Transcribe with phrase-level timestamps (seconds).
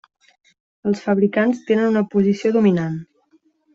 [0.91, 2.97] Els fabricants tenen una posició dominant.